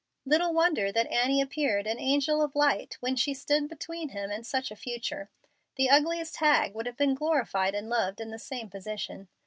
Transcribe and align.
Little 0.25 0.51
wonder 0.51 0.91
that 0.91 1.05
Annie 1.11 1.41
appeared 1.41 1.85
an 1.85 1.99
angel 1.99 2.41
of 2.41 2.55
light 2.55 2.97
when 3.01 3.15
she 3.15 3.35
stood 3.35 3.69
between 3.69 4.09
him 4.09 4.31
and 4.31 4.43
such 4.43 4.71
a 4.71 4.75
future. 4.75 5.29
The 5.75 5.91
ugliest 5.91 6.37
hag 6.37 6.73
would 6.73 6.87
have 6.87 6.97
been 6.97 7.13
glorified 7.13 7.75
and 7.75 7.87
loved 7.87 8.19
in 8.19 8.31
the 8.31 8.39
same 8.39 8.67
position. 8.67 9.27